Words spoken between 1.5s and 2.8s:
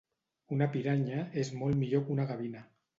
molt millor que una gavina